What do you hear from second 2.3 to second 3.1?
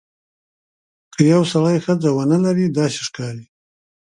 لري داسې